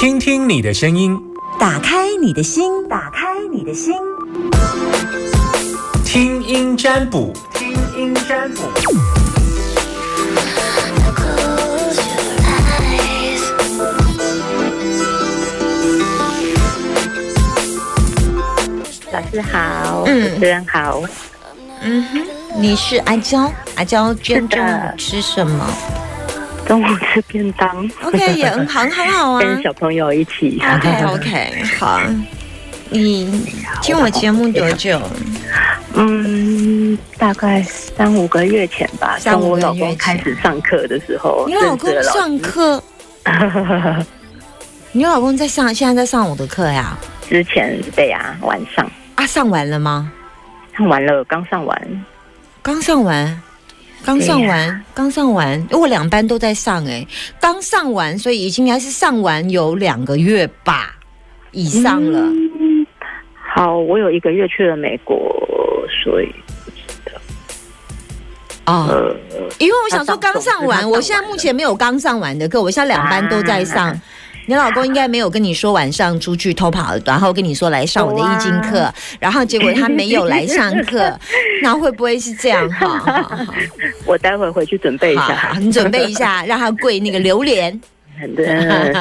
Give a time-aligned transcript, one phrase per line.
[0.00, 1.20] 听听你的声音，
[1.58, 3.92] 打开你的心，打开你的心，
[6.04, 8.62] 听音占卜，听音占卜。
[19.10, 20.22] 老师好，嗯。
[20.22, 21.02] 主持人好。
[21.82, 22.24] 嗯哼，
[22.56, 25.66] 你是阿娇，阿娇今天中午吃什么
[26.68, 29.40] 中午吃便当？OK，也很很很好啊。
[29.40, 30.62] 跟小朋友一起。
[30.76, 31.98] OK OK，好。
[32.90, 33.46] 你
[33.82, 35.00] 听我节目多久？
[35.94, 42.82] 嗯，大概三五个月前吧，三五个月跟我老公前开始上课的时候，你老公上课，
[44.92, 46.96] 你老公在上，现在在上我的课呀？
[47.28, 50.12] 之前对呀、晚上啊，上完了吗？
[50.76, 52.04] 上完了，刚上完。
[52.62, 53.42] 刚上完，
[54.04, 57.06] 刚上完，刚上完，因为我两班都在上哎、
[57.40, 60.96] 刚上完，所以已经应该是上完有两个月吧
[61.52, 62.20] 以上了。
[62.20, 62.86] 嗯，
[63.54, 65.16] 好，我有一个月去了美国，
[66.04, 66.28] 所以
[68.66, 69.16] 哦，呃，
[69.58, 73.88] 因为我想说刚上完，我现在目前没有刚上完的课，我现在两班都在上。
[73.88, 74.02] 啊
[74.48, 81.14] 你老公应该没有跟你说晚上出去偷跑，然后跟你说来上我的易经课，然后结果他没有来上课，
[81.62, 82.66] 那会不会是这样？
[82.70, 83.12] 哈，好
[83.44, 83.54] 好
[84.06, 87.78] 我待会回去准备一，下好，你准备一下， 让他跪那个榴莲。
[88.34, 88.46] 对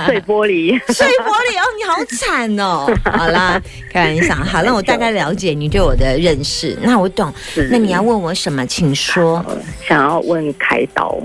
[0.06, 0.78] 碎玻璃。
[0.94, 2.86] 碎玻璃哦，你好惨哦！
[3.04, 3.60] 好啦，
[3.92, 4.36] 开玩笑。
[4.36, 7.34] 好，那我大概了解你对我的认识，那我懂。
[7.72, 8.64] 那你要问我什么？
[8.68, 9.44] 请说。
[9.48, 11.18] 呃想要问开刀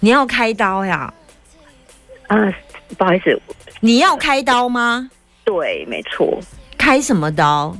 [0.00, 1.12] 你要开刀呀？
[2.26, 2.36] 啊，
[2.96, 3.40] 不好意思，
[3.80, 5.08] 你要开刀吗？
[5.44, 6.38] 对，没错，
[6.78, 7.76] 开什么刀？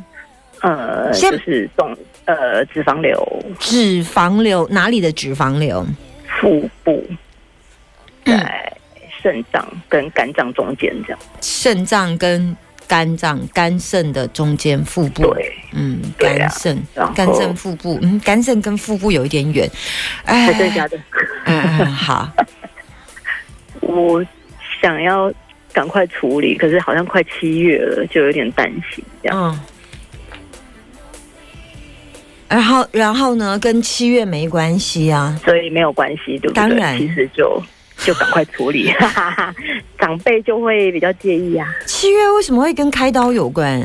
[0.61, 5.87] 呃，先就是动呃脂肪瘤脂肪瘤哪里的脂肪瘤？
[6.41, 7.05] 腹部
[8.25, 8.73] 嗯在
[9.23, 11.19] 肾脏跟肝脏中间这样。
[11.41, 12.55] 肾脏跟
[12.87, 15.23] 肝脏、肝肾的中间腹部。
[15.35, 16.83] 对，嗯，肝肾
[17.15, 19.71] 肝肾腹部，嗯，肝肾跟腹部有一点远。
[20.25, 20.97] 哎真的假的？
[21.47, 22.31] 嗯嗯，好，
[23.81, 24.25] 我
[24.85, 25.33] 想要
[25.73, 29.39] 赶快处理，可是好像快七月了，就有点担心这样。
[29.39, 29.59] 嗯。
[32.47, 33.59] 然后，然后呢？
[33.59, 35.41] 跟七月没关系啊。
[35.43, 36.55] 所以没有关系，对不对？
[36.55, 37.61] 当然其实就
[37.97, 39.55] 就赶快处理，哈哈哈。
[39.99, 43.81] 长辈就会比较介意啊，七月为什么会跟开刀有关？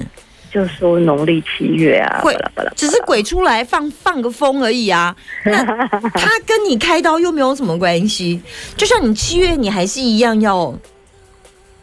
[0.51, 2.35] 就说农历七月啊，会
[2.75, 5.15] 只是鬼出来放放个风而已啊。
[5.45, 5.63] 那
[6.15, 8.41] 他跟你开刀又没有什么关系。
[8.75, 10.73] 就像你七月，你还是一样要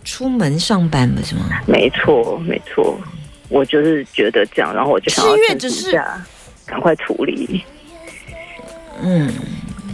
[0.04, 1.42] 出门上班，不是吗？
[1.66, 2.98] 没错，没错，
[3.48, 5.92] 我就是觉得这样，然后我就想七月只是
[6.66, 7.64] 赶快处理。
[9.02, 9.30] 嗯，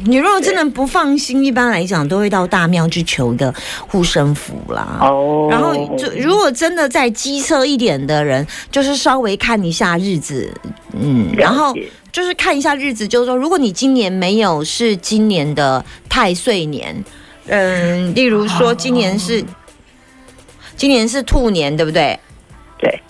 [0.05, 3.55] 你如果真的不放心，一般来讲都会到大庙去求个
[3.89, 4.99] 护身符啦。
[5.01, 10.53] 哦，然后就如果真的再机车一点的人，就是稍微看一下日子，
[10.93, 11.75] 嗯，然后
[12.11, 17.05] 就是看一下日子，就是说，如果你今年没有是今年的太岁年，
[17.47, 19.45] 嗯，例如说今年是、
[20.77, 22.19] 今年是兔年，对不对？
[22.79, 23.01] 对，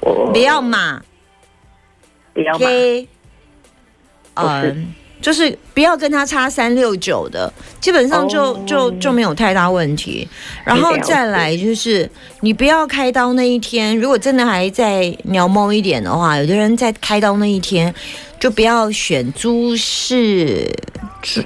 [0.00, 1.02] 我不要嘛
[2.32, 2.66] 不要嘛，
[4.34, 4.94] 嗯。
[5.22, 7.48] 就是不要跟他差三六九的，
[7.80, 10.28] 基本上就、哦就就没有太大问题。
[10.64, 12.10] 然后再来就是，
[12.40, 17.94] 你不要开刀那一天，如果真的还在鸟猫一点的话，有的人在开刀那一天
[18.40, 20.68] 就不要选诸事
[21.22, 21.40] 诸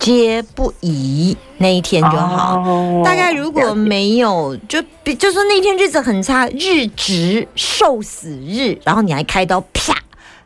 [0.00, 2.58] 皆不宜那一天就好。
[2.66, 9.96] 哦大概如果没有，就比就说那天日子很差，日值受死日，然后你还开刀，啪，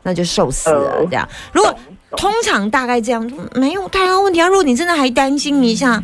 [0.03, 1.27] 那就受死了哦这样。
[1.51, 1.73] 如果
[2.17, 4.47] 通常大概这样，没有太大问题啊。
[4.47, 6.03] 如果你真的还担心一下，那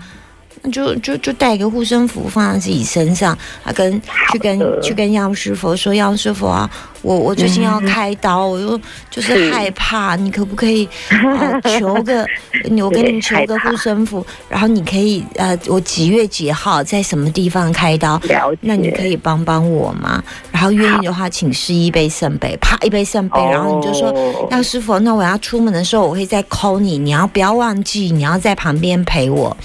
[0.71, 6.69] 就就就带一个护身符放在自己身上，啊，跟去跟去跟药师佛说，药师佛啊，
[7.01, 8.77] 我我最近要开刀，我就
[9.09, 12.25] 就是是害怕，你可不可以呃求个，
[12.69, 18.19] 你我跟你求个护身符，然后你可以呃，我几月几号在什么地方开刀？
[18.61, 20.23] 那你可以帮帮我吗？
[20.51, 28.11] 然后愿意的话，请施一杯圣杯，啪一杯圣杯，然后你就说哦药师佛，那我要出门的时候，我会再 call 你，你要不要忘记？
[28.11, 29.55] 你要在旁边陪我。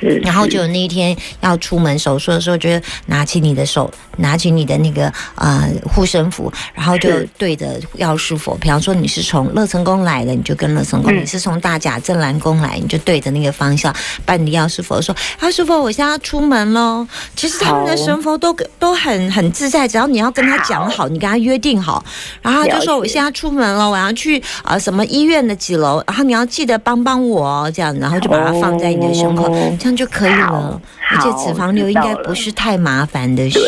[0.00, 2.68] 是，然后是就那一天要出门手术的时候，就
[3.06, 8.56] 拿起你的手，拿起你的那个呃护身符，然后就对着药师佛。
[8.60, 22.04] 比方说你是从乐成宫来的，你就跟乐成宫；嗯你是从大甲镇澜宫来，你就对着那个方向，拜你的药师佛说：“药师佛，我现在要出门喽。”其实他们的神佛都都很很自在，只要你要跟他讲好，你跟他约定好，
[22.42, 29.52] 然后他就说：“我现在出门了，我要去啊、呃什么医院的几楼，然后你要记得帮帮我哦，这样，然后就把它放在你的胸口。
[29.88, 30.80] 样就可以了。
[31.10, 33.58] 而且脂肪瘤应该不是太麻烦的事。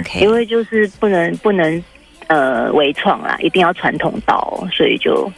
[0.00, 1.84] OK，因为就是不能不能
[2.26, 5.30] 呃微创啊，一定要传统刀，所以就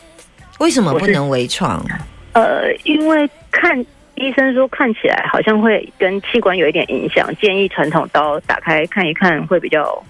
[0.58, 1.84] 为什么不能微创？
[2.32, 3.78] 呃，因为看
[4.14, 10.00] 医生说看起来好像会跟器官有一点影响，建议传统刀打开看一看会比较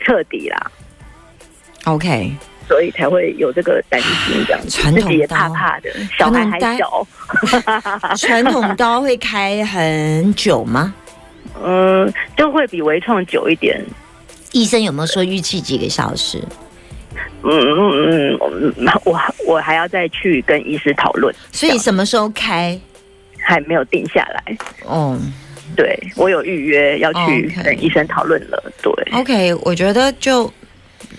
[0.00, 0.70] 彻底啦
[1.84, 2.30] ，OK，
[2.68, 7.06] 所以才会有这个担心这样子， 传统刀自己也怕怕的，小孩还小，
[8.16, 10.94] 传统刀 会开很久吗？
[11.62, 13.80] 嗯， 就会比微创久一点。
[14.52, 16.42] 医生有没有说预期几个小时？
[17.42, 22.78] 嗯嗯嗯嗯，我我还要再去跟医师讨论，所以什么时候开？
[23.38, 24.56] 还没有定下来。
[24.86, 25.18] 哦
[25.76, 28.72] 对我有预约要去跟医生讨论了。
[28.80, 30.50] 对，，OK，我觉得就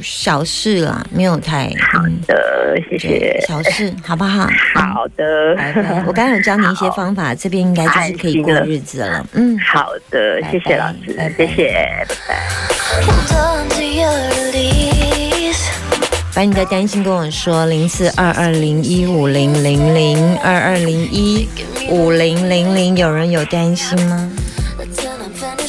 [0.02, 3.46] 小事啦，没有太好嗯的，谢对谢。
[3.48, 4.48] 小事，好不好？
[4.74, 6.04] 好的，拜拜。
[6.06, 9.26] 我刚刚有教你一些方法，这边应该就是可以过日子了。
[9.34, 12.36] 嗯，好的，谢谢老师拜拜，谢谢，拜拜。
[13.02, 14.12] Hold on to your
[14.52, 15.66] release.
[16.34, 21.48] 把你的担心跟我说，零四二二零一五零零零二二零一
[21.90, 24.30] 五零零零，有人有担心吗.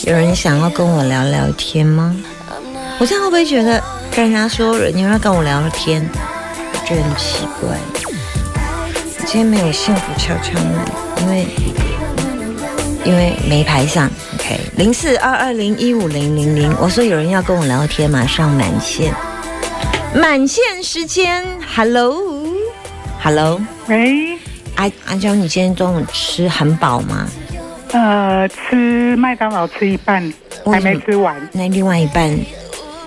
[0.04, 2.14] 有人想要跟我聊聊天吗？
[2.98, 3.82] 我这样会不会觉得
[4.16, 6.02] 跟人家说你要跟我聊聊天，
[6.72, 7.76] 我觉得很奇怪？
[9.20, 10.72] 我今天没有幸福敲敲门，
[11.20, 11.46] 因为
[13.04, 14.10] 因为没排上。
[14.36, 19.12] OK，零四二二零一五零零零，我说有人要跟我聊天，马上满线，
[20.14, 24.38] 满线时间，Hello，Hello，喂，
[24.76, 27.28] 阿阿娇，你今天中午吃很饱吗？
[27.92, 30.32] 呃，吃麦当劳吃一半，
[30.64, 32.34] 还没吃完那另外一半，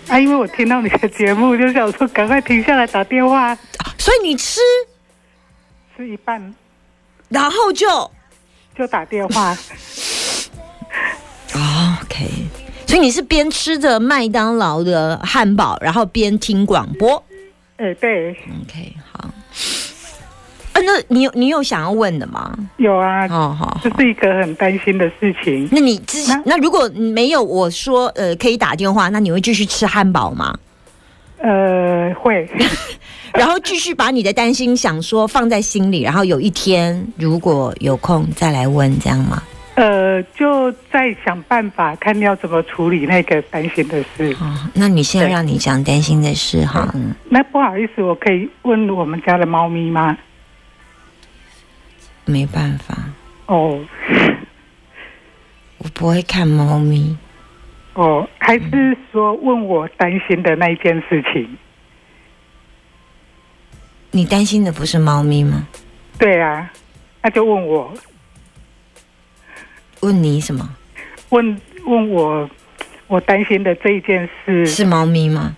[0.09, 3.55] 啊，因为我听到你的节目，就想说赶快停下来打电话，
[3.97, 4.59] 所以你吃，
[5.95, 6.53] 吃一半
[7.29, 7.87] 然后就。
[8.75, 9.55] 就打电话。
[11.53, 12.27] 哦 OK，
[12.87, 17.23] 所以你是边吃着麦当劳的汉堡，然后边听广播。
[17.77, 19.29] 哎，对，OK，好。
[20.79, 22.57] 啊，那你有你有想要问的吗？
[22.77, 23.89] 有啊，哦，好这。
[23.97, 25.67] 是一个很担心的事情。
[25.71, 30.57] 那你之那那如果没有我说呃可以打电话，那你会继续吃汉堡吗？
[31.41, 32.49] 呃，会，
[33.33, 39.41] 然后继续把你的担心想说放在心里，然后有一天如果有空再来问，这样吗？
[39.75, 44.35] 呃，就在想办法看要怎么处理那个担心的事。
[44.41, 46.91] 哦，那你现在对让你讲担心的事哈。
[46.93, 50.17] 嗯那不好意思，我可以问我们家的猫咪吗？
[52.29, 52.95] 没办法，
[53.47, 53.83] 哦，
[55.79, 57.17] 我不会看猫咪。
[57.95, 61.57] 哦，还是说问我担心的那一件事情？
[64.11, 65.67] 你担心的不是猫咪吗？
[66.17, 66.71] 对啊，
[67.21, 67.93] 那就问我，
[70.01, 70.69] 问你什么？
[71.29, 72.49] 问问我，
[73.07, 75.55] 我担心的这一件事，是猫咪吗？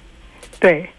[0.59, 0.89] 对，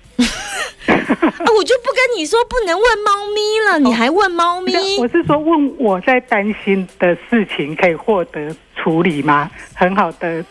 [1.11, 4.73] 啊，我就不跟你说不能问猫咪了，你还问猫咪？
[4.99, 9.51] 我是说问我在担心的事情可以获得处理吗？
[9.75, 10.45] 很好的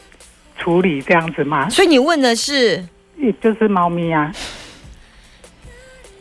[0.58, 1.70] 处理这样子吗？
[1.70, 2.84] 所以你问的是，
[3.18, 4.32] 也就是猫咪啊。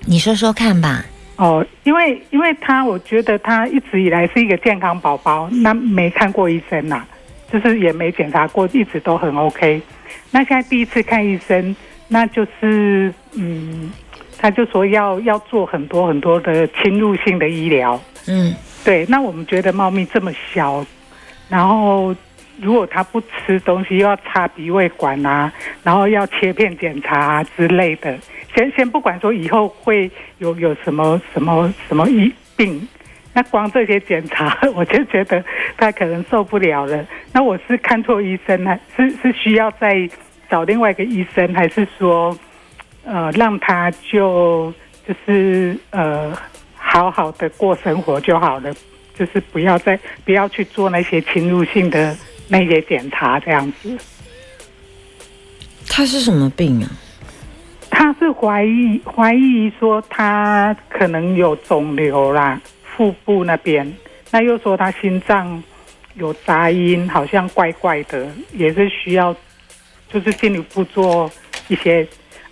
[0.06, 1.04] 你说说看吧。
[1.36, 7.02] 哦，因为因为他，我觉得他一直以来是一个健康宝宝，那没看过医生呐、
[7.50, 9.80] 就是也没检查过，一直都很 OK。
[10.30, 11.74] 那现在第一次看医生，
[12.08, 13.90] 那就是嗯，
[14.40, 18.00] 他就说要要做很多很多的侵入性的医疗。
[18.26, 20.84] 嗯，对，那我们觉得猫咪这么小，
[21.48, 22.14] 然后
[22.58, 28.18] 如果它不吃东西，又要插鼻胃管啊，然后要切片检查啊之类的。
[28.54, 32.88] 先先不管说以后会有有什么什么什么疫病，
[33.32, 35.44] 那光这些检查， 我就觉得
[35.76, 37.04] 他可能受不了了。
[37.32, 38.78] 那我是看错医生呢？
[38.96, 40.08] 是是需要再
[40.50, 42.36] 找另外一个医生，还是说
[43.04, 44.72] 呃让他就
[45.06, 46.36] 就是呃
[46.74, 48.74] 好好的过生活就好了？
[49.18, 52.16] 就是不要再不要去做那些侵入性的
[52.48, 53.98] 那些检查，这样子。
[55.88, 56.88] 他是什么病啊？
[57.90, 62.58] 他是怀疑怀疑说他可能有肿瘤啦，
[62.96, 63.92] 腹部那边，
[64.30, 65.62] 那又说他心脏
[66.14, 69.36] 有杂音，好像怪怪的，也是需要
[70.10, 71.30] 就是进一步做
[71.68, 72.06] 一些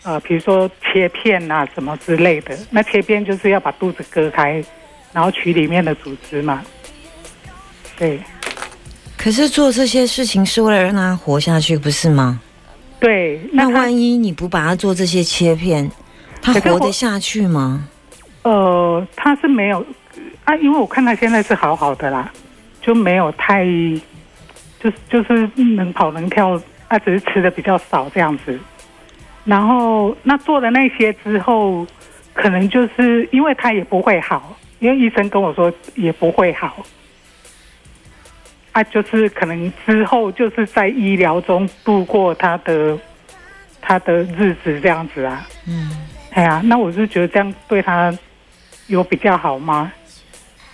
[0.09, 2.57] 呃，比如说切片啊什么之类的。
[2.71, 4.65] 那切片就是要把肚子割开，
[5.13, 6.63] 然后取里面的组织嘛。
[7.99, 8.19] 对
[9.19, 12.41] 可是做这些事情是为了让它活下去，不是吗？
[12.99, 15.91] 对，他那万一你不把它做这些切片，
[16.41, 17.87] 它可是我活得下去吗？
[18.45, 19.85] 呃，他是没有
[20.45, 22.33] 啊，因为我看他现在是好好的啦，
[22.81, 23.63] 就没有太，
[24.81, 25.47] 就是就是
[25.77, 28.59] 能跑能跳，他只是吃的比较少这样子。
[29.49, 31.87] 然后那做了那些之后，
[32.35, 36.85] 可能就是因为他也不会好，因为医生跟我说也不会好。
[38.73, 42.99] 啊，就是可能之后就是在医疗中度过他的
[43.81, 45.47] 他的日子这样子啊。
[45.67, 45.91] 嗯，
[46.33, 48.17] 哎呀，那我是觉得这样对他
[48.89, 49.91] 有比较好吗？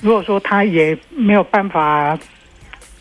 [0.01, 2.19] 如果说他也没有办法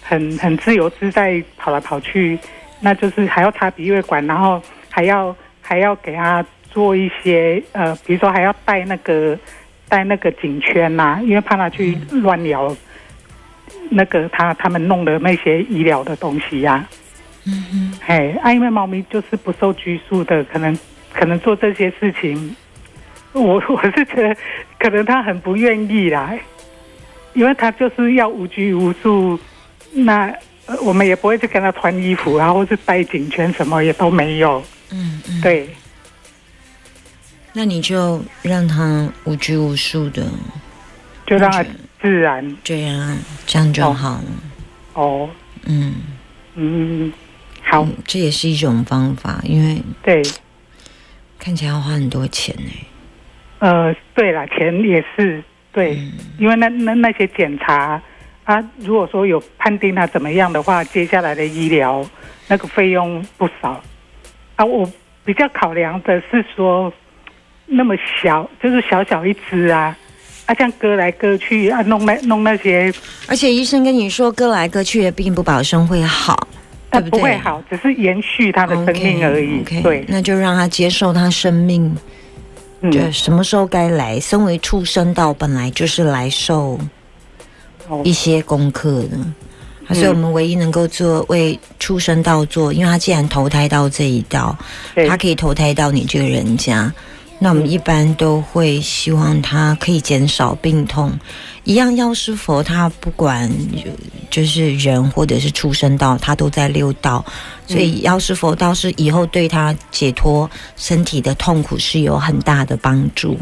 [0.04, 2.38] 很很自由自在跑来跑去，
[2.80, 9.36] 那就是还要插鼻胃管，然后还要还要给他做一些呃，比如说还要戴那个
[9.90, 12.76] 戴那个颈圈呐、因为怕他去乱咬
[13.90, 16.86] 那个他他们弄的那些医疗的东西呀、
[17.46, 20.78] 嗯哼，哎，啊，因为猫咪就是不受拘束的，可能
[21.14, 22.56] 可能做这些事情，
[23.34, 24.36] 我 我是觉得
[24.80, 26.34] 可能他很不愿意啦，
[27.34, 29.40] 因为他就是要无拘无束，
[29.92, 30.26] 那、
[30.66, 34.64] 呃我们也不会去跟他穿衣服啊，或是戴颈圈，什么也都没有。
[34.94, 35.70] 嗯嗯，对，
[37.52, 40.24] 那你就让他无拘无束的，
[41.26, 41.66] 就让他
[42.00, 42.56] 自然。
[42.64, 44.24] 对啊，这样就好了。
[44.94, 45.28] 哦，
[45.66, 45.96] 嗯，
[46.54, 47.12] 嗯，
[47.64, 50.22] 好，嗯这也是一种方法，因为对，
[51.40, 52.72] 看起来要花很多钱呢。
[53.60, 56.12] 呃，对了，钱也是对，嗯。
[56.38, 58.00] 因为那那那些检查
[58.44, 62.06] 啊，如果说有判定他怎么样的话，接下来的医疗
[62.48, 63.82] 那个费用不少
[64.56, 64.66] 啊。
[64.66, 64.90] 我
[65.26, 66.92] 比较考量的是说，
[67.66, 69.96] 那么小，就是小小一只啊，
[70.46, 72.94] 啊，这样割来割去啊，弄那弄那些，
[73.28, 76.34] 而且医生跟你说，割来割去也并不保证会好，
[76.90, 77.20] 啊，对不对？
[77.20, 79.62] 不会好，只是延续他的生命而已。
[79.62, 81.96] o k 对，那就让他接受他生命，
[82.92, 84.20] 就嗯，什么时候该来。
[84.20, 86.78] 身为畜生道，本来就是来受
[87.88, 89.18] 哦一些功课的。
[89.88, 94.58] 啊所以我们唯一能够做为出生道做，因为他既然投胎到这一道，
[95.08, 96.92] 他可以投胎到你这个人家，
[97.40, 101.12] 那我们一般都会希望他可以减少病痛。
[101.66, 103.50] 一样，药师佛他不管
[104.30, 107.24] 就是人或者是畜生道，他都在六道，
[107.68, 113.38] 所以药师佛道是以后对他解脱身体的痛苦是有很大的帮助。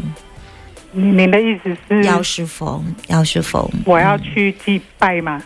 [0.92, 5.42] 你您的意思是，药师佛，药师佛，我要去祭拜吗？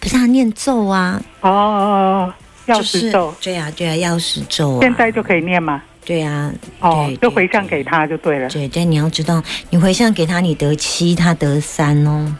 [0.00, 2.32] 不是他念咒啊，哦
[2.66, 5.82] 药师咒，对啊，对啊，药师咒啊，现在就可以念吗？
[6.04, 8.48] 对啊，哦就回向给他就对了。
[8.48, 12.34] 对，但你要知道，你回向给他，你得七，他得三哦。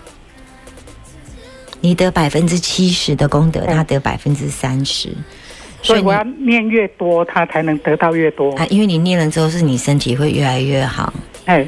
[1.82, 5.14] 你得百分之七十的功德，嗯他得百分之三十，
[5.82, 8.54] 所以我要念越多，他才能得到越多。
[8.56, 11.12] 啊，因为你念了之后，是你身体会越来越好。
[11.46, 11.66] 哎，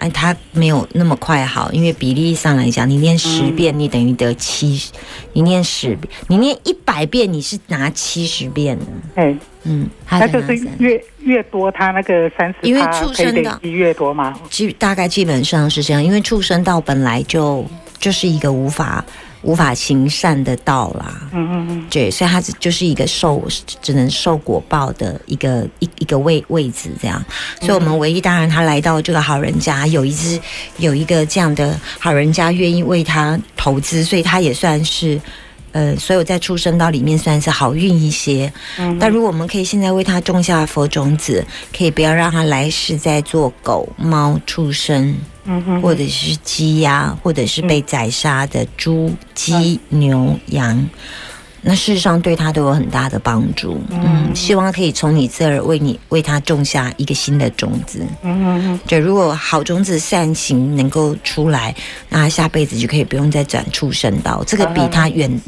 [0.00, 4.90] 啊，它没有那么快好，因为比例上来讲，你念十嗯遍，你等于得七十；
[5.34, 8.84] 你念十遍，你念一百遍，你是拿七十遍的。
[9.16, 14.34] 哎，嗯，它就是越越多，它那个三十，因为畜生的累积越多嘛。
[14.48, 17.64] 基大概基本上是这样，因为畜生道本来就
[17.98, 19.04] 就是一个无法
[19.42, 21.28] 无法行善的道啦。
[21.32, 23.42] 嗯嗯嗯，对，所以它只就是一个受
[23.82, 27.24] 只能受果报的一个一一个位位置这样。
[27.60, 30.40] 所以我们唯一当然他来到这个好人家，有一只
[30.78, 35.20] 有一个这样的好人家愿意为他投资，所以他也算是。
[35.72, 45.14] 呃，所有在出生到里面算是好运一些，嗯但如果我们可以现在为他种下佛种子，可以不要让他来世再做狗、猫、畜生，
[45.82, 50.88] 或者是鸡鸭，或者是被宰杀的猪、鸡、牛、羊，
[51.62, 53.80] 那事实上对他都有很大的帮助。
[53.90, 58.00] 嗯，希望可以从你这儿为你为他种下一个新的种子。
[58.22, 61.74] 嗯嗯嗯，对，如果好种子善行能够出来，
[62.08, 64.42] 那他下辈子就可以不用再转畜生道。
[64.46, 65.40] 这个比他远。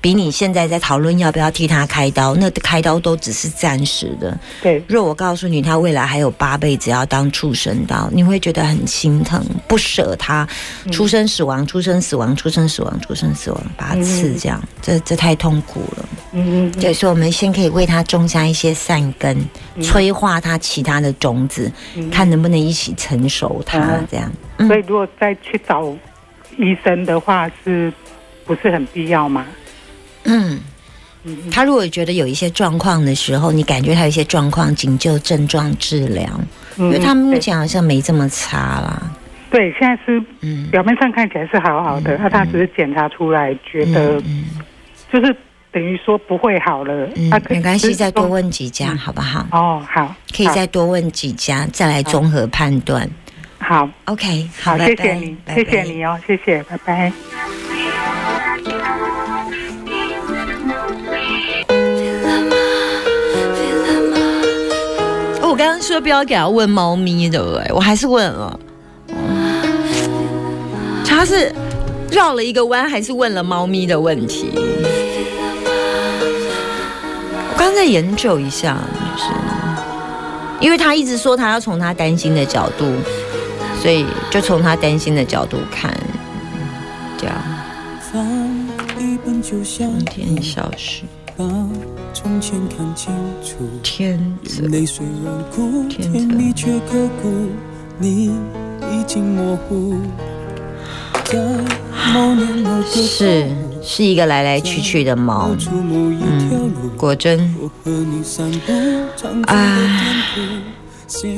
[0.00, 4.38] 比你现在在讨论要不要替他开刀，那开刀都只是暂时的。
[4.62, 10.46] 对，若我告诉你，他未来还有八辈子要当畜生道，你会觉得很心疼，不舍他
[10.92, 16.08] 出生死亡、出生死亡、出生死亡、出生死亡，把他刺这样，这这太痛苦了。
[16.32, 19.36] 嗯嗯对，所以我们先可以为他种下一些善根，
[19.82, 21.70] 催化他其他的种子，
[22.12, 24.30] 看能不能一起成熟它嗯这样。
[24.58, 25.84] 嗯，所以如果再去找
[26.56, 27.92] 医生的话，是
[28.44, 29.44] 不是很必要嘛？
[30.28, 30.60] 嗯。
[31.50, 36.24] 他如果觉得有一些状况的时候，你感觉他有一些状况，仅就症状治疗，
[36.78, 39.02] 嗯因为他目前好像没这么差啦。
[39.50, 44.44] 对，现在是嗯，表面上看起来是好好的，那、他只是检查出来觉得嗯
[45.12, 45.36] 就是
[45.72, 49.46] 等于说不会好了，嗯啊，没关系，再多问几家嗯好不好？
[49.50, 53.06] 哦，好，可以再多问几家，再来综合判断。
[53.58, 57.12] 好 OK，好，谢谢你，谢谢你哦，谢谢，拜拜。
[65.80, 67.70] 说不要给他问猫咪，对不对？
[67.72, 68.60] 我还是问了。
[69.08, 69.16] 嗯
[71.04, 71.52] 他是
[72.12, 74.52] 绕了一个弯，还是问了猫咪的问题？
[77.50, 79.24] 我刚刚在研究一下，就是
[80.60, 82.84] 因为他一直说他要从他担心的角度，
[83.82, 85.92] 所以就从他担心的角度看，
[87.16, 87.34] 这样。
[88.12, 88.24] 翻
[89.00, 91.02] 一本就像天消失，
[91.36, 91.97] 把从前看清楚。
[93.82, 96.80] 天泽眼泪虽然苦，天甜蜜却
[102.92, 103.48] 是
[103.82, 105.50] 是一个来来去去的猫。
[105.50, 107.54] 走，出某一条路，果真。
[107.60, 107.70] 我
[111.08, 111.28] 孩。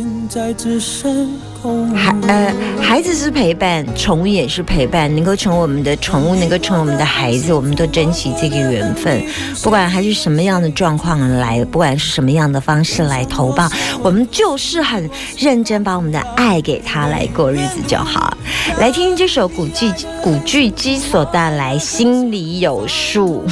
[2.26, 9.22] 呃，孩子是陪伴，宠物也是陪伴，能够成为我们的宠物，能够成为我们的孩子，我们都珍惜这个缘分。
[9.62, 13.70] 不管还是什么样的状况来，不管是什么样的方式来投报，
[14.02, 15.08] 我们就是很
[15.38, 18.36] 认真把我们的爱给他来过日子就好。
[18.78, 23.44] 来听这首古巨古巨基所带来《心里有数》，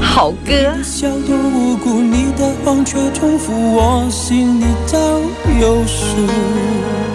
[0.00, 0.52] 好歌。
[0.82, 4.98] 笑多无辜，你的谎却重复，我心里早
[5.60, 7.11] 有数。